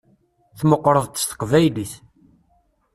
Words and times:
Tmeqqṛeḍ-d 0.59 1.15
s 1.21 1.23
teqbaylit. 1.29 1.93